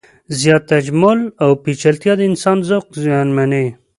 [0.39, 3.65] زیات تجمل او پیچلتیا د انسان ذوق زیانمنوي.